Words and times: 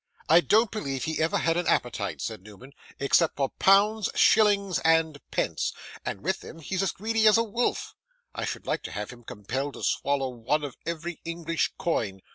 'I 0.29 0.41
don't 0.41 0.71
believe 0.71 1.03
he 1.03 1.19
ever 1.19 1.37
had 1.37 1.57
an 1.57 1.67
appetite,' 1.67 2.21
said 2.23 2.41
Newman, 2.41 2.73
'except 2.99 3.35
for 3.35 3.49
pounds, 3.59 4.09
shillings, 4.15 4.79
and 4.79 5.21
pence, 5.29 5.73
and 6.03 6.21
with 6.23 6.39
them 6.39 6.57
he's 6.57 6.81
as 6.81 6.91
greedy 6.91 7.27
as 7.27 7.37
a 7.37 7.43
wolf. 7.43 7.93
I 8.33 8.43
should 8.45 8.65
like 8.65 8.81
to 8.85 8.91
have 8.91 9.11
him 9.11 9.23
compelled 9.23 9.75
to 9.75 9.83
swallow 9.83 10.29
one 10.29 10.63
of 10.63 10.75
every 10.87 11.21
English 11.23 11.73
coin. 11.77 12.23